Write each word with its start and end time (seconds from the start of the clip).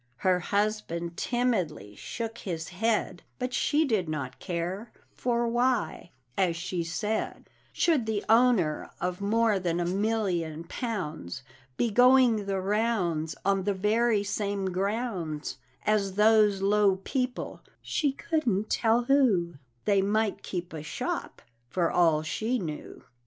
Her 0.15 0.39
husband 0.39 1.15
timidly 1.15 1.93
shook 1.95 2.39
his 2.39 2.69
head; 2.69 3.21
But 3.37 3.53
she 3.53 3.85
did 3.85 4.09
not 4.09 4.39
care 4.39 4.91
"For 5.13 5.47
why," 5.47 6.09
as 6.35 6.55
she 6.55 6.83
said, 6.83 7.47
"Should 7.71 8.07
the 8.07 8.25
owner 8.27 8.89
of 8.99 9.21
more 9.21 9.59
than 9.59 9.79
a 9.79 9.85
million 9.85 10.63
pounds 10.63 11.43
Be 11.77 11.91
going 11.91 12.47
the 12.47 12.59
rounds 12.59 13.35
On 13.45 13.63
the 13.63 13.75
very 13.75 14.23
same 14.23 14.71
grounds 14.71 15.59
As 15.85 16.15
those 16.15 16.63
low 16.63 16.95
people, 17.03 17.61
she 17.79 18.11
couldn't 18.11 18.71
tell 18.71 19.03
who, 19.03 19.53
They 19.85 20.01
might 20.01 20.41
keep 20.41 20.73
a 20.73 20.81
shop, 20.81 21.43
for 21.69 21.91
all 21.91 22.23
she 22.23 22.57
knew." 22.57 23.03